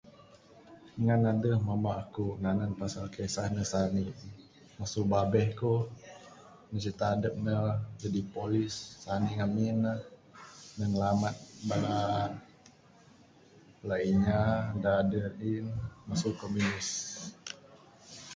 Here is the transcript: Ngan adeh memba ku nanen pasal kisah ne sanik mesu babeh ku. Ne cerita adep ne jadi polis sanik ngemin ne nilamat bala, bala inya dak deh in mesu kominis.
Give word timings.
Ngan 1.03 1.21
adeh 1.31 1.57
memba 1.67 1.95
ku 2.13 2.25
nanen 2.43 2.71
pasal 2.79 3.05
kisah 3.15 3.47
ne 3.55 3.63
sanik 3.71 4.11
mesu 4.77 5.01
babeh 5.11 5.47
ku. 5.59 5.73
Ne 6.69 6.77
cerita 6.83 7.05
adep 7.15 7.35
ne 7.45 7.53
jadi 8.01 8.21
polis 8.35 8.73
sanik 9.03 9.33
ngemin 9.37 9.75
ne 9.85 9.93
nilamat 10.89 11.35
bala, 11.67 11.95
bala 13.79 13.97
inya 14.11 14.39
dak 14.83 14.99
deh 15.11 15.27
in 15.51 15.65
mesu 16.07 16.29
kominis. 16.39 16.89